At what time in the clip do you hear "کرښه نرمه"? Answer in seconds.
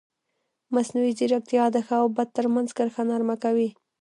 2.77-3.35